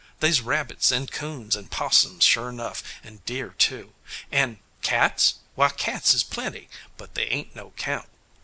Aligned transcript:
They's 0.19 0.41
rabbits 0.41 0.91
and 0.91 1.11
'coons 1.11 1.55
and 1.55 1.69
'possums, 1.69 2.23
sure 2.25 2.49
enough, 2.49 2.81
and 3.03 3.23
deer 3.23 3.49
too; 3.59 3.93
and 4.31 4.57
Cats? 4.81 5.35
Why, 5.53 5.69
cats 5.69 6.15
is 6.15 6.23
plenty, 6.23 6.69
but 6.97 7.13
they 7.13 7.25
ain't 7.27 7.55
no 7.55 7.69
'count. 7.77 8.09